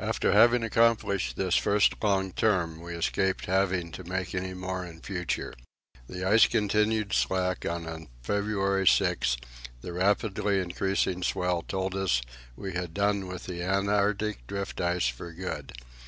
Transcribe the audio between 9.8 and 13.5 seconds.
the rapidly increasing swell told us that we had done with